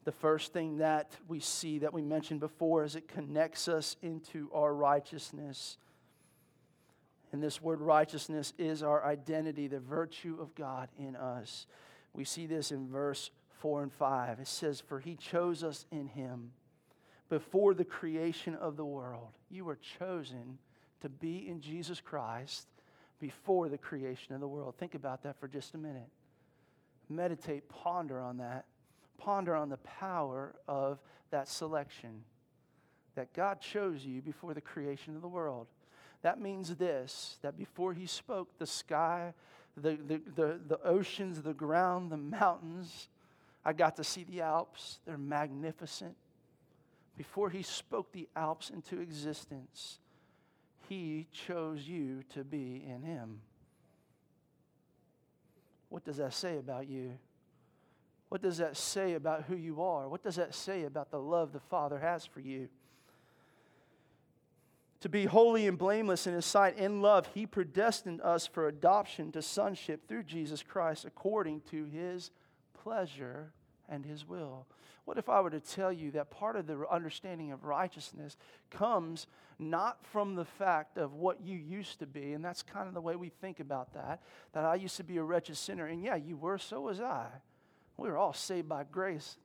[0.05, 4.49] The first thing that we see that we mentioned before is it connects us into
[4.53, 5.77] our righteousness.
[7.33, 11.65] And this word righteousness is our identity, the virtue of God in us.
[12.13, 14.39] We see this in verse 4 and 5.
[14.39, 16.51] It says, For he chose us in him
[17.29, 19.31] before the creation of the world.
[19.49, 20.59] You were chosen
[21.01, 22.67] to be in Jesus Christ
[23.19, 24.75] before the creation of the world.
[24.77, 26.09] Think about that for just a minute.
[27.09, 28.65] Meditate, ponder on that.
[29.17, 30.99] Ponder on the power of
[31.31, 32.23] that selection.
[33.15, 35.65] That God chose you before the creation of the world.
[36.23, 39.33] That means this that before He spoke the sky,
[39.77, 43.09] the, the, the, the oceans, the ground, the mountains.
[43.65, 44.99] I got to see the Alps.
[45.05, 46.15] They're magnificent.
[47.17, 49.99] Before he spoke the Alps into existence,
[50.89, 53.41] he chose you to be in him.
[55.89, 57.13] What does that say about you?
[58.29, 60.09] What does that say about who you are?
[60.09, 62.67] What does that say about the love the Father has for you?
[65.03, 69.33] To be holy and blameless in his sight in love, he predestined us for adoption
[69.33, 72.31] to sonship through Jesus Christ according to his
[72.73, 73.51] pleasure
[73.89, 74.65] and his will.
[75.03, 78.37] What if I were to tell you that part of the understanding of righteousness
[78.69, 79.27] comes
[79.59, 83.01] not from the fact of what you used to be, and that's kind of the
[83.01, 84.21] way we think about that,
[84.53, 87.27] that I used to be a wretched sinner, and yeah, you were, so was I.
[87.97, 89.35] We were all saved by grace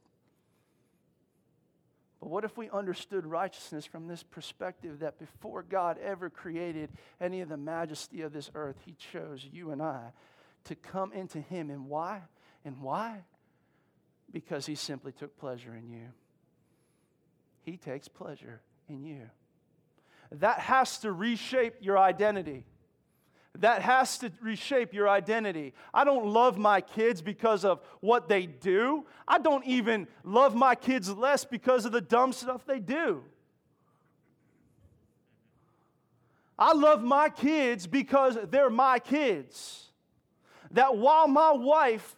[2.21, 7.41] but what if we understood righteousness from this perspective that before God ever created any
[7.41, 10.13] of the majesty of this earth, He chose you and I
[10.65, 11.71] to come into Him.
[11.71, 12.23] And why?
[12.65, 13.23] And why?
[14.33, 16.09] Because He simply took pleasure in you.
[17.63, 19.31] He takes pleasure in you.
[20.33, 22.65] That has to reshape your identity.
[23.59, 25.75] That has to reshape your identity.
[25.93, 29.05] I don't love my kids because of what they do.
[29.27, 33.25] I don't even love my kids less because of the dumb stuff they do.
[36.59, 39.87] I love my kids because they're my kids.
[40.71, 42.17] That while my wife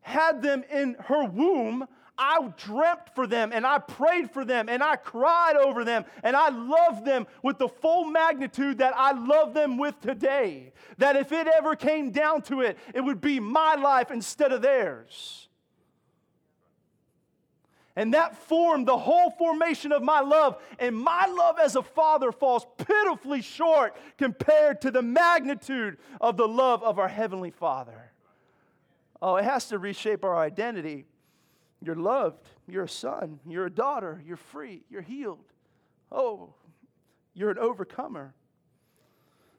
[0.00, 1.86] had them in her womb,
[2.18, 6.34] I dreamt for them and I prayed for them and I cried over them and
[6.34, 10.72] I loved them with the full magnitude that I love them with today.
[10.98, 14.62] That if it ever came down to it, it would be my life instead of
[14.62, 15.48] theirs.
[17.98, 20.62] And that formed the whole formation of my love.
[20.78, 26.46] And my love as a father falls pitifully short compared to the magnitude of the
[26.46, 28.12] love of our Heavenly Father.
[29.22, 31.06] Oh, it has to reshape our identity.
[31.82, 32.48] You're loved.
[32.66, 33.40] You're a son.
[33.46, 34.22] You're a daughter.
[34.26, 34.82] You're free.
[34.88, 35.44] You're healed.
[36.10, 36.54] Oh,
[37.34, 38.34] you're an overcomer.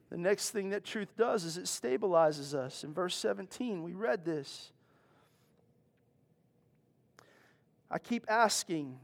[0.09, 2.83] The next thing that truth does is it stabilizes us.
[2.83, 4.71] In verse 17, we read this.
[7.91, 8.97] I keep asking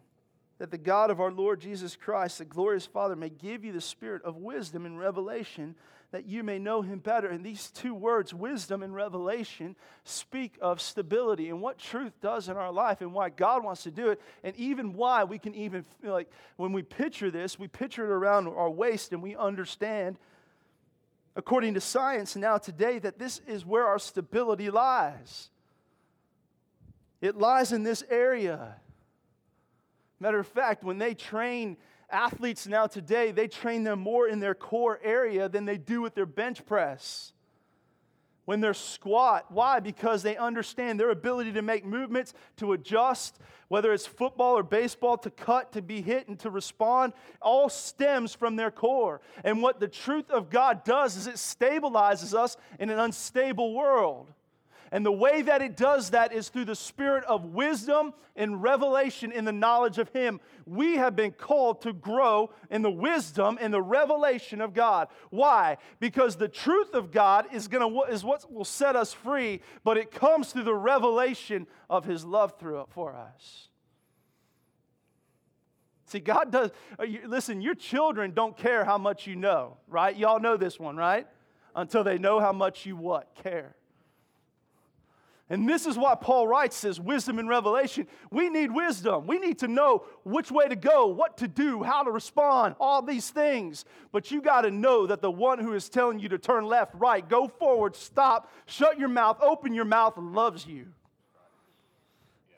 [0.60, 3.82] that the God of our Lord Jesus Christ, the glorious Father, may give you the
[3.82, 5.76] spirit of wisdom and revelation
[6.14, 7.28] that you may know him better.
[7.28, 12.56] And these two words, wisdom and revelation, speak of stability and what truth does in
[12.56, 15.84] our life and why God wants to do it, and even why we can even
[16.04, 20.18] feel like when we picture this, we picture it around our waist and we understand,
[21.36, 25.50] according to science now today, that this is where our stability lies.
[27.22, 28.76] It lies in this area.
[30.20, 31.76] Matter of fact, when they train
[32.14, 36.16] athletes now today, they train them more in their core area than they do with
[36.16, 37.34] their bench press.
[38.46, 39.80] When they're squat, why?
[39.80, 45.18] Because they understand their ability to make movements, to adjust, whether it's football or baseball,
[45.20, 49.22] to cut, to be hit, and to respond, all stems from their core.
[49.46, 54.30] And what the truth of God does is it stabilizes us in an unstable world.
[54.94, 59.32] And the way that it does that is through the spirit of wisdom and revelation
[59.32, 60.40] in the knowledge of Him.
[60.68, 65.08] We have been called to grow in the wisdom and the revelation of God.
[65.32, 65.78] Why?
[66.00, 70.12] Because the truth of God is, gonna, is what will set us free, but it
[70.12, 73.70] comes through the revelation of His love through for us.
[76.06, 80.16] See, God does, uh, listen, your children don't care how much you know, right?
[80.16, 81.26] Y'all know this one, right?
[81.76, 83.34] Until they know how much you what?
[83.42, 83.76] Care.
[85.50, 88.08] And this is why Paul writes says wisdom and revelation.
[88.32, 89.28] We need wisdom.
[89.28, 93.02] We need to know which way to go, what to do, how to respond, all
[93.02, 93.84] these things.
[94.12, 96.96] But you got to know that the one who is telling you to turn left,
[96.96, 100.88] right, go forward, stop, shut your mouth, open your mouth, loves you.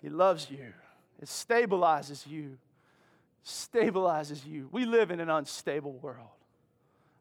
[0.01, 0.73] He loves you.
[1.19, 2.59] It stabilizes you.
[3.43, 4.69] Stabilizes you.
[4.71, 6.27] We live in an unstable world.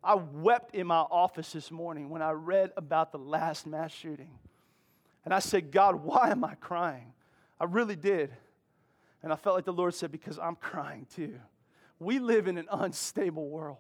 [0.03, 4.31] I wept in my office this morning when I read about the last mass shooting.
[5.25, 7.13] And I said, God, why am I crying?
[7.61, 8.31] I really did.
[9.23, 11.39] And I felt like the Lord said, because I'm crying too.
[11.99, 13.79] We live in an unstable world.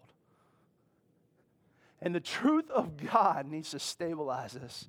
[2.00, 4.86] And the truth of God needs to stabilize us.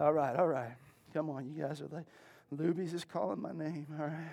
[0.00, 0.72] All right, all right.
[1.12, 2.06] Come on, you guys are like,
[2.54, 3.86] Luby's is calling my name.
[3.98, 4.30] All right.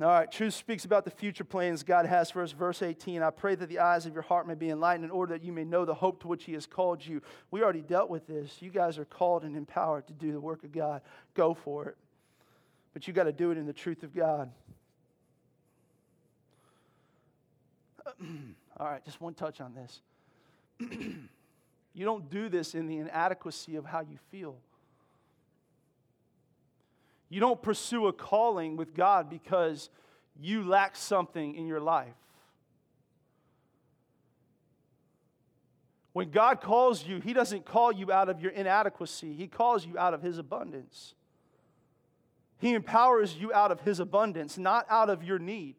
[0.00, 2.52] All right, truth speaks about the future plans God has for us.
[2.52, 5.34] Verse 18 I pray that the eyes of your heart may be enlightened in order
[5.34, 7.20] that you may know the hope to which He has called you.
[7.50, 8.56] We already dealt with this.
[8.60, 11.02] You guys are called and empowered to do the work of God.
[11.34, 11.98] Go for it.
[12.94, 14.50] But you got to do it in the truth of God.
[18.78, 20.00] All right, just one touch on this.
[20.90, 24.56] you don't do this in the inadequacy of how you feel.
[27.32, 29.88] You don't pursue a calling with God because
[30.38, 32.12] you lack something in your life.
[36.12, 39.96] When God calls you, He doesn't call you out of your inadequacy, He calls you
[39.96, 41.14] out of His abundance.
[42.58, 45.76] He empowers you out of His abundance, not out of your need.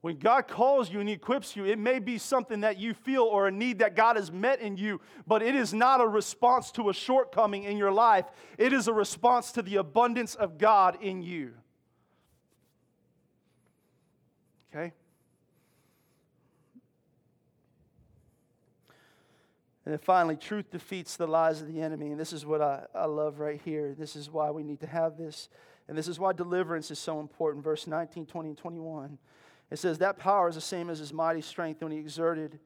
[0.00, 3.22] When God calls you and He equips you, it may be something that you feel
[3.22, 6.70] or a need that God has met in you, but it is not a response
[6.72, 8.24] to a shortcoming in your life.
[8.56, 11.52] It is a response to the abundance of God in you.
[14.72, 14.92] Okay?
[19.84, 22.10] And then finally, truth defeats the lies of the enemy.
[22.10, 23.94] And this is what I, I love right here.
[23.98, 25.48] This is why we need to have this.
[25.88, 27.64] And this is why deliverance is so important.
[27.64, 29.18] Verse 19, 20, and 21.
[29.70, 32.58] It says, That power is the same as his mighty strength when he exerted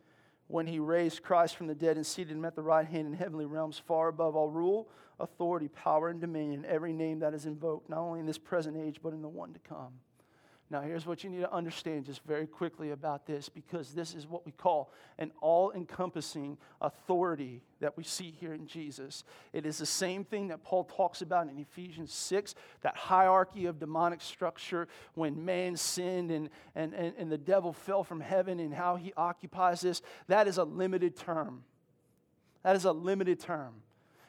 [0.46, 3.14] when he raised Christ from the dead and seated him at the right hand in
[3.14, 4.88] heavenly realms, far above all rule,
[5.18, 9.00] authority, power, and dominion, every name that is invoked, not only in this present age,
[9.02, 9.92] but in the one to come.
[10.70, 14.26] Now, here's what you need to understand just very quickly about this because this is
[14.26, 19.24] what we call an all encompassing authority that we see here in Jesus.
[19.52, 23.78] It is the same thing that Paul talks about in Ephesians 6, that hierarchy of
[23.78, 28.72] demonic structure when man sinned and, and, and, and the devil fell from heaven and
[28.72, 30.00] how he occupies this.
[30.28, 31.62] That is a limited term.
[32.62, 33.74] That is a limited term.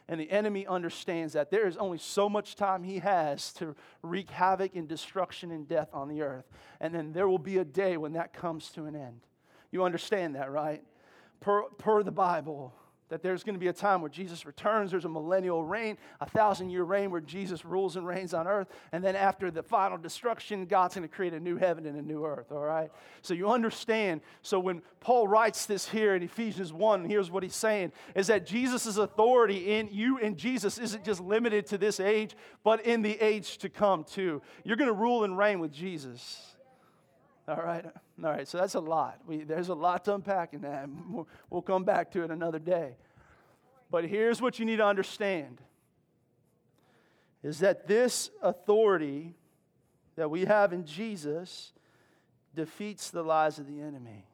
[0.07, 4.29] And the enemy understands that there is only so much time he has to wreak
[4.29, 6.45] havoc and destruction and death on the earth.
[6.79, 9.21] And then there will be a day when that comes to an end.
[9.71, 10.83] You understand that, right?
[11.39, 12.73] Per, per the Bible,
[13.09, 14.91] that there's going to be a time where Jesus returns.
[14.91, 18.67] There's a millennial reign, a thousand year reign where Jesus rules and reigns on earth.
[18.91, 22.01] And then after the final destruction, God's going to create a new heaven and a
[22.01, 22.91] new earth, all right?
[23.21, 24.21] So you understand.
[24.41, 28.45] So when Paul writes this here in Ephesians 1, here's what he's saying is that
[28.45, 33.19] Jesus' authority in you and Jesus isn't just limited to this age, but in the
[33.21, 34.41] age to come too.
[34.63, 36.55] You're going to rule and reign with Jesus.
[37.47, 37.85] All right.
[38.23, 38.47] All right.
[38.47, 39.19] So that's a lot.
[39.27, 40.87] We, there's a lot to unpack in that.
[41.09, 42.95] We'll, we'll come back to it another day.
[43.91, 45.61] But here's what you need to understand
[47.43, 49.35] is that this authority
[50.15, 51.73] that we have in Jesus
[52.55, 54.25] defeats the lies of the enemy.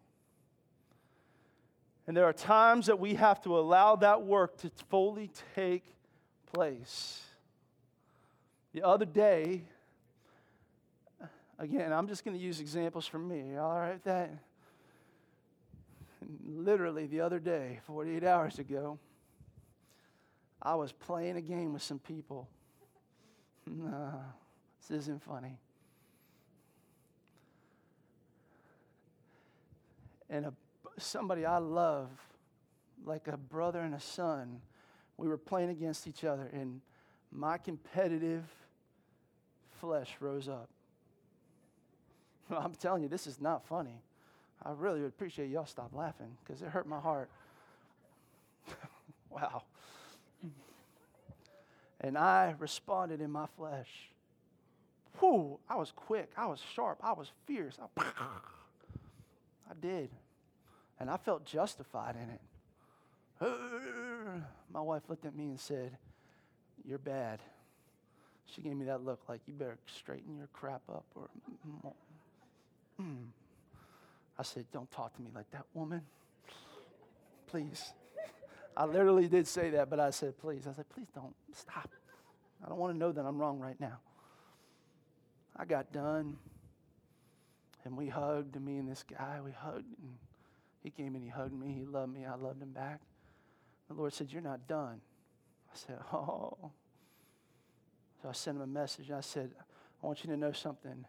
[2.07, 5.83] And there are times that we have to allow that work to fully take
[6.53, 7.21] place.
[8.73, 9.63] The other day,
[11.62, 14.04] Again, I'm just going to use examples from me, all right?
[14.04, 14.32] That
[16.43, 18.97] literally the other day, 48 hours ago,
[20.60, 22.50] I was playing a game with some people.
[23.67, 24.12] No,
[24.89, 25.60] this isn't funny.
[30.32, 30.54] And a,
[30.97, 32.10] somebody I love,
[33.06, 34.62] like a brother and a son,
[35.15, 36.82] we were playing against each other, and
[37.32, 38.45] my competitive
[39.80, 40.67] flesh rose up.
[42.57, 44.01] I'm telling you, this is not funny.
[44.63, 47.29] I really would appreciate y'all stop laughing because it hurt my heart.
[49.29, 49.63] wow.
[51.99, 53.89] And I responded in my flesh.
[55.19, 56.31] Whew, I was quick.
[56.37, 56.99] I was sharp.
[57.03, 57.77] I was fierce.
[57.79, 60.09] I, I did.
[60.99, 62.41] And I felt justified in it.
[64.73, 65.97] My wife looked at me and said,
[66.85, 67.39] You're bad.
[68.45, 71.29] She gave me that look like, You better straighten your crap up or
[72.99, 73.25] Hmm.
[74.38, 76.01] I said, Don't talk to me like that, woman.
[77.47, 77.93] Please.
[78.75, 80.67] I literally did say that, but I said, Please.
[80.67, 81.89] I said, Please don't stop.
[82.63, 83.99] I don't want to know that I'm wrong right now.
[85.56, 86.38] I got done,
[87.84, 90.15] and we hugged, me and this guy, we hugged, and
[90.84, 91.73] he came and he hugged me.
[91.73, 92.25] He loved me.
[92.25, 93.01] I loved him back.
[93.88, 95.01] The Lord said, You're not done.
[95.73, 96.71] I said, Oh.
[98.21, 99.12] So I sent him a message.
[99.12, 99.51] I said,
[100.01, 101.06] I want you to know something.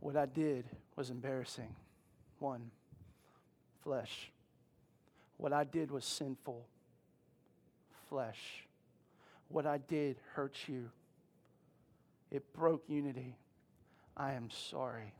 [0.00, 1.74] What I did was embarrassing.
[2.38, 2.70] One,
[3.82, 4.30] flesh.
[5.38, 6.64] What I did was sinful.
[8.08, 8.64] Flesh.
[9.48, 10.90] What I did hurt you.
[12.30, 13.36] It broke unity.
[14.16, 15.12] I am sorry.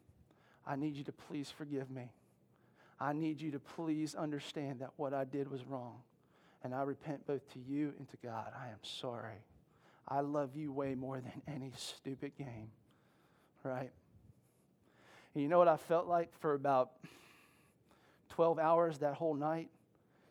[0.67, 2.11] I need you to please forgive me.
[2.99, 5.99] I need you to please understand that what I did was wrong.
[6.65, 8.53] And I repent both to you and to God.
[8.59, 9.45] I am sorry.
[10.09, 12.71] I love you way more than any stupid game,
[13.63, 13.91] right?
[15.37, 16.93] And you know what I felt like for about
[18.31, 19.69] 12 hours that whole night?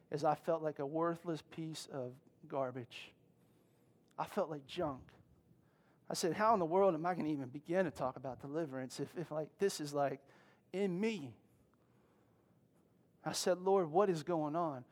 [0.10, 2.12] Is I felt like a worthless piece of
[2.48, 3.12] garbage.
[4.18, 5.04] I felt like junk.
[6.10, 8.42] I said, How in the world am I going to even begin to talk about
[8.42, 10.22] deliverance if, if like this is like
[10.74, 11.36] in me?
[13.24, 14.84] I said, Lord, what is going on?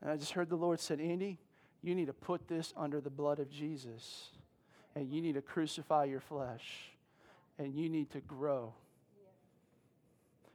[0.00, 1.36] And I just heard the Lord said, Andy,
[1.82, 4.30] you need to put this under the blood of Jesus.
[4.94, 6.91] And you need to crucify your flesh
[7.58, 8.74] and you need to grow.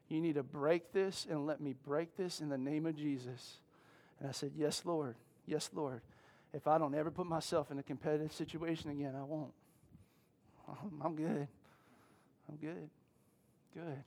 [0.09, 3.57] You need to break this and let me break this in the name of Jesus.
[4.19, 5.15] And I said, Yes, Lord.
[5.45, 6.01] Yes, Lord.
[6.53, 9.51] If I don't ever put myself in a competitive situation again, I won't.
[11.03, 11.47] I'm good.
[12.49, 12.89] I'm good.
[13.73, 14.03] Good.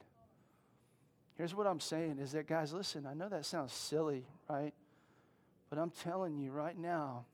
[1.36, 4.74] Here's what I'm saying is that, guys, listen, I know that sounds silly, right?
[5.68, 7.24] But I'm telling you right now,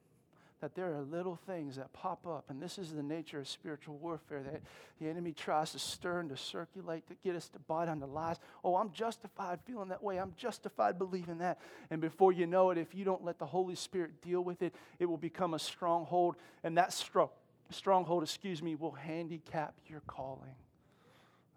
[0.66, 3.98] that there are little things that pop up, and this is the nature of spiritual
[3.98, 4.62] warfare that
[5.00, 8.06] the enemy tries to stir and to circulate to get us to buy on the
[8.06, 8.36] lies.
[8.64, 10.18] Oh, I'm justified feeling that way.
[10.18, 11.60] I'm justified believing that.
[11.88, 14.74] And before you know it, if you don't let the Holy Spirit deal with it,
[14.98, 17.28] it will become a stronghold, and that strong,
[17.70, 20.56] stronghold, excuse me, will handicap your calling.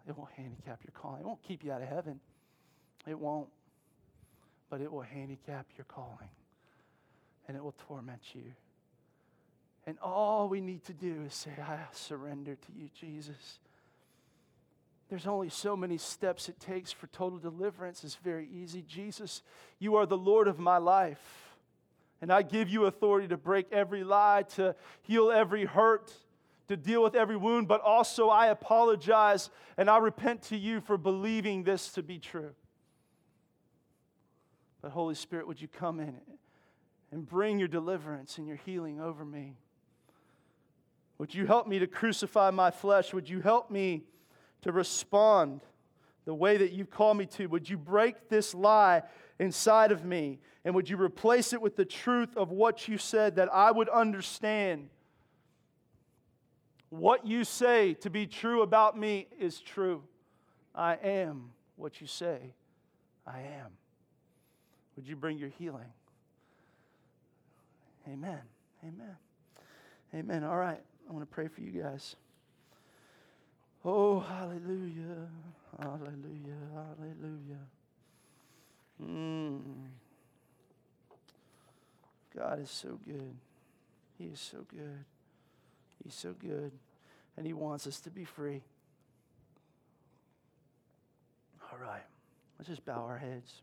[0.08, 1.22] It won't handicap your calling.
[1.22, 2.20] It won't keep you out of heaven.
[3.08, 3.48] It won't.
[4.70, 6.28] but it will handicap your calling
[7.48, 8.44] and it will torment you.
[9.86, 13.58] And all we need to do is say, I surrender to you, Jesus.
[15.08, 18.04] There's only so many steps it takes for total deliverance.
[18.04, 18.84] It's very easy.
[18.86, 19.42] Jesus,
[19.80, 21.56] you are the Lord of my life.
[22.22, 26.12] And I give you authority to break every lie, to heal every hurt,
[26.68, 27.66] to deal with every wound.
[27.66, 32.52] But also, I apologize and I repent to you for believing this to be true.
[34.82, 36.14] But, Holy Spirit, would you come in
[37.10, 39.56] and bring your deliverance and your healing over me?
[41.20, 43.12] Would you help me to crucify my flesh?
[43.12, 44.04] Would you help me
[44.62, 45.60] to respond
[46.24, 47.46] the way that you've called me to?
[47.48, 49.02] Would you break this lie
[49.38, 50.38] inside of me?
[50.64, 53.90] And would you replace it with the truth of what you said that I would
[53.90, 54.88] understand?
[56.88, 60.02] What you say to be true about me is true.
[60.74, 62.54] I am what you say
[63.26, 63.72] I am.
[64.96, 65.92] Would you bring your healing?
[68.08, 68.40] Amen.
[68.82, 69.16] Amen.
[70.14, 70.44] Amen.
[70.44, 70.80] All right.
[71.10, 72.14] I want to pray for you guys.
[73.84, 75.26] Oh, hallelujah,
[75.76, 77.66] hallelujah, hallelujah.
[79.02, 79.60] Mm.
[82.36, 83.34] God is so good.
[84.18, 85.04] He is so good.
[86.04, 86.70] He's so good.
[87.36, 88.62] And He wants us to be free.
[91.72, 92.04] All right,
[92.56, 93.62] let's just bow our heads.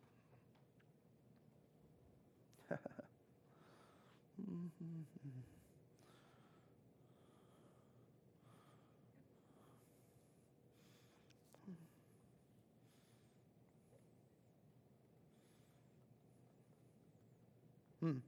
[2.73, 5.16] mm-hmm.
[18.07, 18.19] Hmm.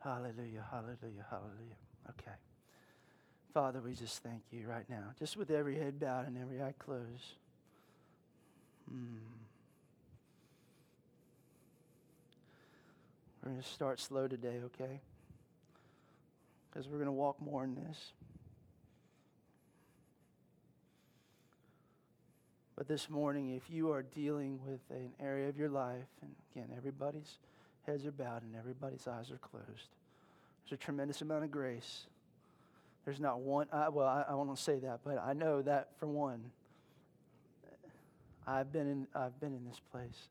[0.00, 1.76] Hallelujah, hallelujah, hallelujah.
[2.10, 2.36] Okay.
[3.54, 6.74] Father, we just thank you right now, just with every head bowed and every eye
[6.78, 7.38] closed.
[8.90, 9.16] Hmm.
[13.42, 15.00] We're going to start slow today, okay?
[16.68, 18.12] Because we're going to walk more in this.
[22.76, 26.68] But this morning, if you are dealing with an area of your life, and again,
[26.76, 27.38] everybody's
[27.86, 29.88] heads are bowed and everybody's eyes are closed,
[30.68, 32.04] there's a tremendous amount of grace.
[33.06, 36.06] There's not one, I, well, I, I won't say that, but I know that for
[36.06, 36.50] one,
[38.46, 40.28] I've been in, I've been in this place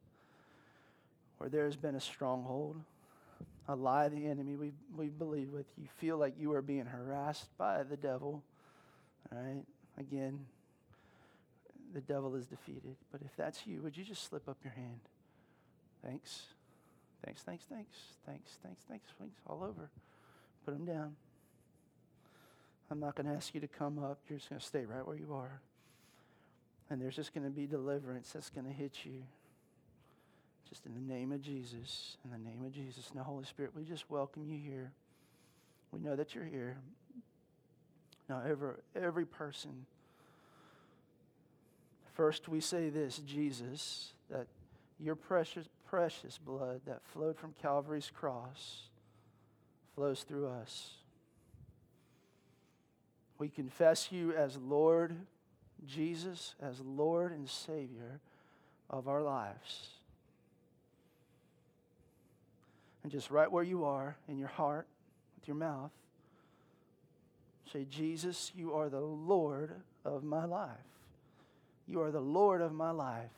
[1.40, 2.80] where there has been a stronghold,
[3.68, 5.66] a lie of the enemy we, we believe with.
[5.78, 8.44] You feel like you are being harassed by the devil.
[9.32, 9.64] All right?
[9.98, 10.46] Again,
[11.96, 12.98] the devil is defeated.
[13.12, 15.00] But if that's you, would you just slip up your hand?
[16.06, 16.44] Thanks.
[17.24, 19.90] Thanks, thanks, thanks, thanks, thanks, thanks, thanks, all over.
[20.66, 21.16] Put them down.
[22.92, 24.20] I'm not going to ask you to come up.
[24.30, 25.62] You're just going to stay right where you are.
[26.90, 29.24] And there's just going to be deliverance that's going to hit you.
[30.70, 32.18] Just in the name of Jesus.
[32.26, 33.10] In the name of Jesus.
[33.16, 34.92] Now, Holy Spirit, we just welcome you here.
[35.92, 36.78] We know that you're here.
[38.30, 39.86] Now, every, every person
[42.16, 44.48] First, we say this Jesus, that
[45.00, 48.84] your precious, precious blood that flowed from Calvary's cross
[49.96, 50.92] flows through us.
[53.38, 55.16] We confess you as Lord
[55.86, 58.22] Jesus, as Lord and Savior
[58.90, 59.90] of our lives.
[63.04, 64.88] And just right where you are, in your heart,
[65.38, 65.92] with your mouth,
[67.74, 69.72] say, Jesus, you are the Lord
[70.06, 70.95] of my life.
[71.88, 73.32] You are the Lord of my life.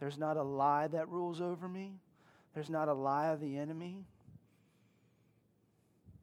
[0.00, 1.92] There's not a lie that rules over me,
[2.54, 4.04] there's not a lie of the enemy.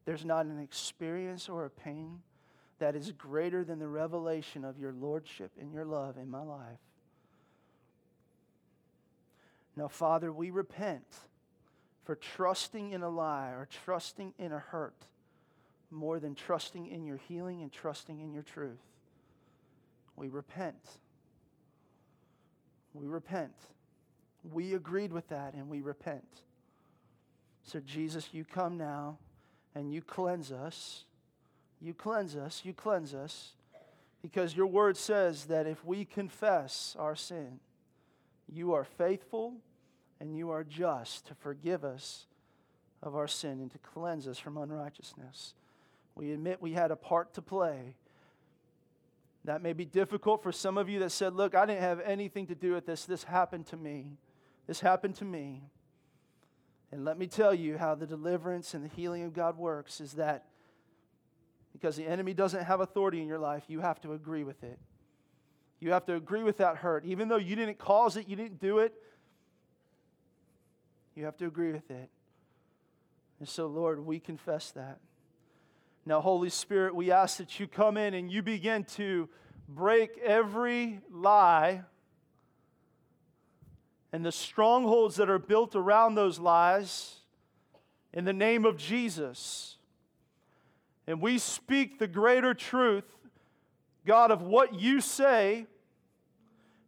[0.04, 2.22] There's not an experience or a pain
[2.80, 6.80] that is greater than the revelation of your lordship and your love in my life.
[9.76, 11.06] Now, Father, we repent
[12.04, 15.06] for trusting in a lie or trusting in a hurt
[15.92, 18.82] more than trusting in your healing and trusting in your truth.
[20.16, 20.76] We repent.
[22.94, 23.54] We repent.
[24.44, 26.42] We agreed with that and we repent.
[27.64, 29.18] So, Jesus, you come now
[29.76, 31.06] and you cleanse us.
[31.80, 32.62] You cleanse us.
[32.64, 33.54] You cleanse us.
[34.22, 37.60] Because your word says that if we confess our sin,
[38.48, 39.56] you are faithful
[40.20, 42.26] and you are just to forgive us
[43.02, 45.54] of our sin and to cleanse us from unrighteousness.
[46.14, 47.96] We admit we had a part to play
[49.46, 52.48] that may be difficult for some of you that said, Look, I didn't have anything
[52.48, 53.06] to do with this.
[53.06, 54.18] This happened to me.
[54.68, 55.64] This happened to me.
[56.92, 60.14] And let me tell you how the deliverance and the healing of God works is
[60.14, 60.46] that
[61.72, 64.78] because the enemy doesn't have authority in your life, you have to agree with it.
[65.80, 67.06] You have to agree with that hurt.
[67.06, 68.94] Even though you didn't cause it, you didn't do it,
[71.16, 72.10] you have to agree with it.
[73.40, 75.00] And so, Lord, we confess that.
[76.06, 79.30] Now, Holy Spirit, we ask that you come in and you begin to
[79.68, 81.84] break every lie
[84.12, 87.20] and the strongholds that are built around those lies
[88.14, 89.78] in the name of Jesus.
[91.08, 93.06] And we speak the greater truth,
[94.06, 95.68] God, of what you say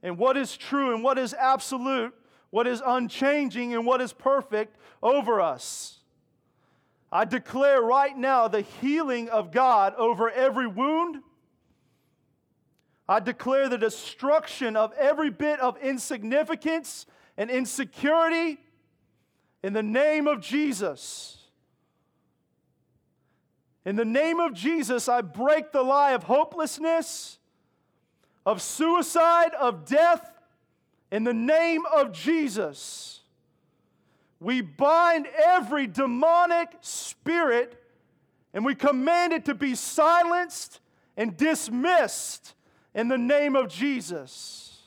[0.02, 2.14] and what is true and what is absolute,
[2.50, 6.00] what is unchanging and what is perfect over us.
[7.14, 11.22] I declare right now the healing of God over every wound.
[13.08, 17.06] I declare the destruction of every bit of insignificance
[17.38, 18.58] and insecurity
[19.62, 21.38] in the name of Jesus.
[23.86, 27.38] In the name of Jesus, I break the lie of hopelessness,
[28.44, 30.32] of suicide, of death.
[31.12, 33.22] In the name of Jesus,
[34.44, 37.82] we bind every demonic spirit
[38.54, 40.82] and we command it to be silenced
[41.16, 42.54] and dismissed
[42.94, 44.82] in the name of Jesus.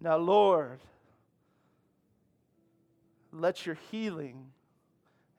[0.00, 0.80] Now, Lord,
[3.32, 4.46] let your healing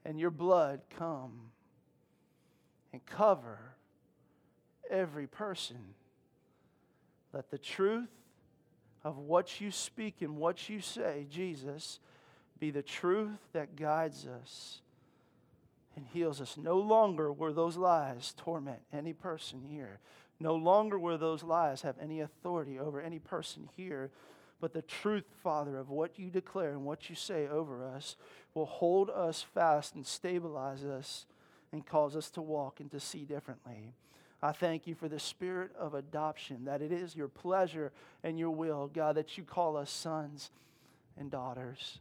[0.05, 1.51] and your blood come
[2.93, 3.59] and cover
[4.89, 5.95] every person.
[7.33, 8.09] Let the truth
[9.03, 11.99] of what you speak and what you say, Jesus,
[12.59, 14.81] be the truth that guides us
[15.95, 16.57] and heals us.
[16.57, 19.99] No longer will those lies torment any person here.
[20.39, 24.11] No longer will those lies have any authority over any person here
[24.59, 28.17] but the truth, Father, of what you declare and what you say over us
[28.53, 31.25] will hold us fast and stabilize us
[31.71, 33.93] and cause us to walk and to see differently.
[34.41, 37.91] I thank you for the spirit of adoption, that it is your pleasure
[38.23, 40.51] and your will, God, that you call us sons
[41.17, 41.99] and daughters.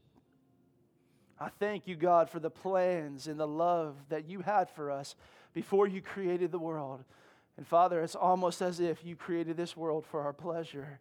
[1.41, 5.14] I thank you, God, for the plans and the love that you had for us
[5.53, 7.05] before you created the world.
[7.57, 11.01] And Father, it's almost as if you created this world for our pleasure.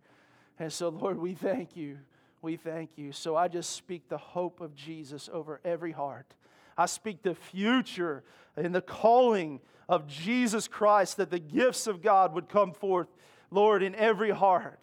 [0.59, 1.99] And so, Lord, we thank you.
[2.41, 3.11] We thank you.
[3.11, 6.33] So I just speak the hope of Jesus over every heart.
[6.77, 8.23] I speak the future
[8.55, 9.59] and the calling
[9.89, 13.07] of Jesus Christ that the gifts of God would come forth,
[13.49, 14.79] Lord, in every heart.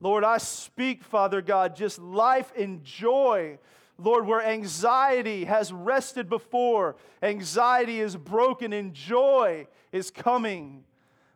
[0.00, 3.58] Lord, I speak, Father God, just life and joy.
[3.98, 10.84] Lord, where anxiety has rested before, anxiety is broken and joy is coming.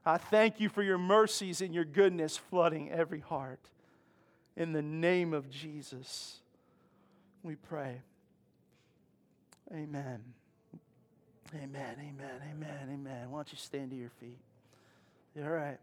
[0.04, 3.60] I thank you for your mercies and your goodness flooding every heart.
[4.56, 6.40] In the name of Jesus,
[7.42, 8.02] we pray.
[9.72, 10.20] Amen.
[11.54, 13.30] Amen, amen, amen, amen.
[13.30, 14.38] Why don't you stand to your feet?
[15.40, 15.78] All right.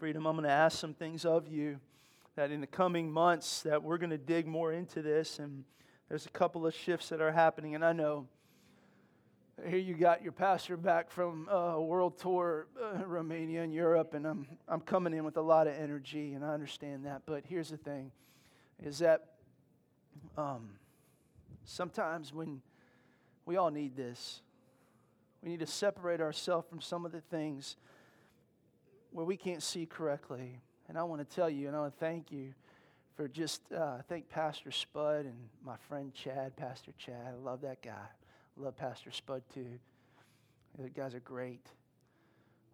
[0.00, 1.78] Freedom, I'm going to ask some things of you
[2.34, 5.62] that in the coming months that we're going to dig more into this and
[6.08, 8.26] there's a couple of shifts that are happening and I know
[9.64, 14.14] here you got your pastor back from a uh, world tour, uh, Romania and Europe,
[14.14, 17.22] and I'm, I'm coming in with a lot of energy, and I understand that.
[17.26, 18.10] But here's the thing
[18.82, 19.26] is that
[20.36, 20.70] um,
[21.64, 22.60] sometimes when
[23.44, 24.42] we all need this,
[25.42, 27.76] we need to separate ourselves from some of the things
[29.10, 30.60] where we can't see correctly.
[30.88, 32.54] And I want to tell you, and I want to thank you
[33.16, 37.26] for just, uh, thank Pastor Spud and my friend Chad, Pastor Chad.
[37.28, 37.90] I love that guy.
[37.92, 39.78] I love Pastor Spud too.
[40.78, 41.66] The guys are great.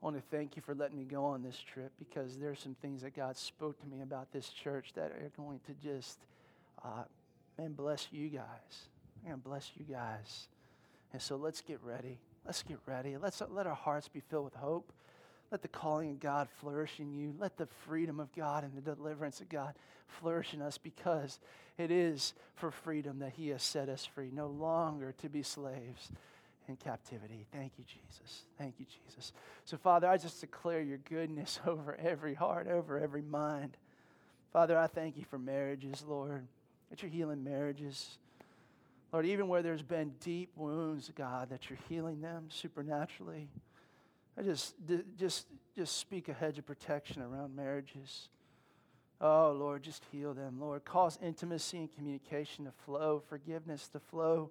[0.01, 2.57] I want to thank you for letting me go on this trip because there are
[2.57, 6.19] some things that God spoke to me about this church that are going to just,
[6.85, 7.03] uh,
[7.59, 8.89] man, bless you guys.
[9.29, 10.49] To bless you guys.
[11.13, 12.19] And so let's get ready.
[12.47, 13.17] Let's get ready.
[13.17, 14.93] Let's let our hearts be filled with hope.
[15.51, 17.35] Let the calling of God flourish in you.
[17.39, 19.75] Let the freedom of God and the deliverance of God
[20.07, 21.41] flourish in us because
[21.79, 26.11] it is for freedom that He has set us free, no longer to be slaves
[26.69, 27.47] in captivity.
[27.53, 28.43] Thank you, Jesus.
[28.59, 29.33] Thank you, Jesus.
[29.65, 33.77] So, Father, I just declare your goodness over every heart, over every mind.
[34.53, 36.47] Father, I thank you for marriages, Lord,
[36.91, 38.19] that you're healing marriages.
[39.13, 43.49] Lord, even where there's been deep wounds, God, that you're healing them supernaturally.
[44.39, 44.75] I just,
[45.19, 48.29] just, just speak a hedge of protection around marriages.
[49.21, 50.61] Oh, Lord, just heal them.
[50.61, 54.51] Lord, cause intimacy and communication to flow, forgiveness to flow.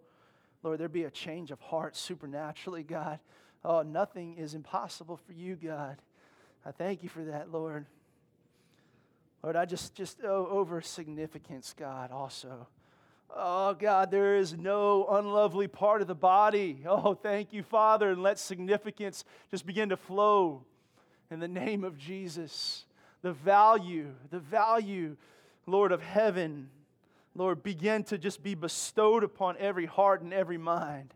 [0.63, 3.19] Lord, there be a change of heart supernaturally, God.
[3.63, 5.97] Oh, nothing is impossible for you, God.
[6.65, 7.85] I thank you for that, Lord.
[9.43, 12.67] Lord, I just, just oh, over significance, God, also.
[13.35, 16.83] Oh, God, there is no unlovely part of the body.
[16.87, 18.11] Oh, thank you, Father.
[18.11, 20.63] And let significance just begin to flow
[21.29, 22.85] in the name of Jesus.
[23.21, 25.17] The value, the value,
[25.65, 26.69] Lord of heaven,
[27.35, 31.13] Lord, begin to just be bestowed upon every heart and every mind.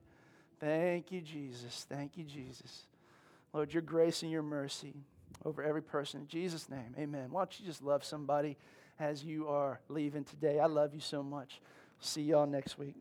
[0.60, 1.86] Thank you, Jesus.
[1.90, 2.86] Thank you, Jesus.
[3.54, 4.94] Lord, your grace and your mercy
[5.46, 6.22] over every person.
[6.22, 7.28] In Jesus' name, amen.
[7.32, 8.58] Why don't you just love somebody
[9.00, 10.60] as you are leaving today?
[10.60, 11.62] I love you so much.
[12.00, 12.96] See y'all next week.